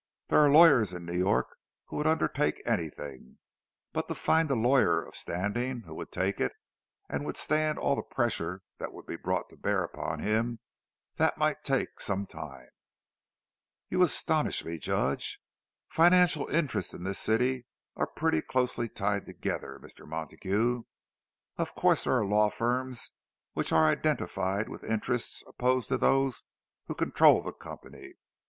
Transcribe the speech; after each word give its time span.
There 0.29 0.39
are 0.39 0.49
lawyers 0.49 0.93
in 0.93 1.05
New 1.05 1.15
York 1.15 1.45
who 1.85 1.97
would 1.97 2.07
undertake 2.07 2.59
anything. 2.65 3.37
But 3.93 4.07
to 4.07 4.15
find 4.15 4.49
a 4.49 4.55
lawyer 4.55 5.05
of 5.05 5.15
standing 5.15 5.81
who 5.81 5.93
would 5.93 6.11
take 6.11 6.39
it, 6.41 6.53
and 7.07 7.23
withstand 7.23 7.77
all 7.77 7.95
the 7.95 8.01
pressure 8.01 8.63
that 8.79 8.93
would 8.93 9.05
be 9.05 9.15
brought 9.15 9.47
to 9.51 9.57
bear 9.57 9.83
upon 9.83 10.17
him—that 10.17 11.37
might 11.37 11.63
take 11.63 11.99
some 11.99 12.25
time." 12.25 12.69
"You 13.91 14.01
astonish 14.01 14.65
me, 14.65 14.79
Judge." 14.79 15.37
"Financial 15.87 16.49
interests 16.49 16.95
in 16.95 17.03
this 17.03 17.19
city 17.19 17.67
are 17.95 18.07
pretty 18.07 18.41
closely 18.41 18.89
tied 18.89 19.27
together, 19.27 19.79
Mr. 19.83 20.07
Montague. 20.07 20.81
Of 21.57 21.75
course 21.75 22.05
there 22.05 22.17
are 22.17 22.25
law 22.25 22.49
firms 22.49 23.11
which 23.53 23.71
are 23.71 23.87
identified 23.87 24.67
with 24.67 24.83
interests 24.83 25.43
opposed 25.45 25.89
to 25.89 25.97
those 25.99 26.41
who 26.87 26.95
control 26.95 27.43
the 27.43 27.53
company. 27.53 28.13